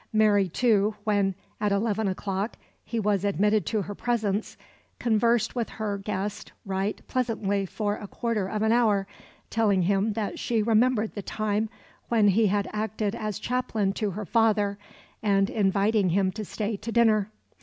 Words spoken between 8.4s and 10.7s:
of an hour, telling him that she